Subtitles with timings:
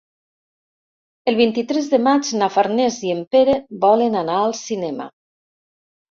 [1.31, 5.07] El vint-i-tres de maig na Farners i en Pere volen anar al cinema.